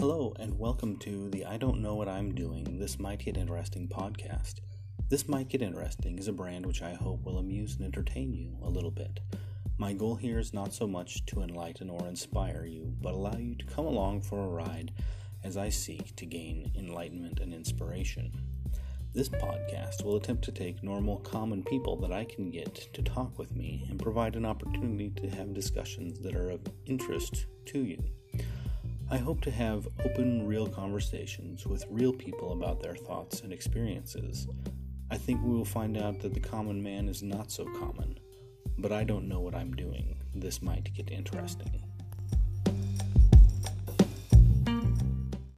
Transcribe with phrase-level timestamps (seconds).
[0.00, 3.86] Hello, and welcome to the I Don't Know What I'm Doing, This Might Get Interesting
[3.86, 4.60] podcast.
[5.10, 8.56] This Might Get Interesting is a brand which I hope will amuse and entertain you
[8.62, 9.20] a little bit.
[9.76, 13.54] My goal here is not so much to enlighten or inspire you, but allow you
[13.56, 14.90] to come along for a ride
[15.44, 18.32] as I seek to gain enlightenment and inspiration.
[19.12, 23.38] This podcast will attempt to take normal, common people that I can get to talk
[23.38, 28.02] with me and provide an opportunity to have discussions that are of interest to you.
[29.12, 34.46] I hope to have open, real conversations with real people about their thoughts and experiences.
[35.10, 38.20] I think we will find out that the common man is not so common,
[38.78, 40.16] but I don't know what I'm doing.
[40.32, 41.82] This might get interesting.